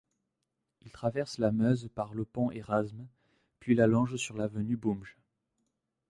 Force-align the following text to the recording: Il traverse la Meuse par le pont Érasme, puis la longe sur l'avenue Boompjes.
Il 0.81 0.89
traverse 0.91 1.37
la 1.37 1.51
Meuse 1.51 1.87
par 1.93 2.15
le 2.15 2.25
pont 2.25 2.49
Érasme, 2.49 3.05
puis 3.59 3.75
la 3.75 3.85
longe 3.85 4.15
sur 4.15 4.35
l'avenue 4.35 4.75
Boompjes. 4.75 5.15